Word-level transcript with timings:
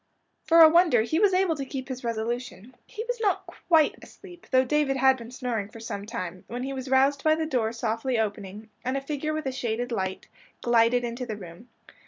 For 0.45 0.61
a 0.63 0.67
wonder 0.67 1.03
he 1.03 1.19
was 1.19 1.31
able 1.31 1.55
to 1.55 1.63
keep 1.63 1.87
his 1.87 2.03
resolution. 2.03 2.73
He 2.87 3.03
was 3.07 3.19
not 3.21 3.45
quite 3.45 4.03
asleep, 4.03 4.47
though 4.49 4.65
David 4.65 4.97
had 4.97 5.15
been 5.15 5.29
snoring 5.29 5.69
for 5.69 5.79
some 5.79 6.07
time, 6.07 6.43
when 6.47 6.63
he 6.63 6.73
was 6.73 6.89
roused 6.89 7.23
by 7.23 7.35
the 7.35 7.45
door 7.45 7.71
softly 7.71 8.17
opening, 8.17 8.71
and 8.83 8.97
a 8.97 9.01
figure 9.01 9.31
with 9.31 9.45
a 9.45 9.51
shaded 9.51 9.91
light, 9.91 10.25
glided 10.63 11.03
into 11.03 11.27
the 11.27 11.37
room. 11.37 11.69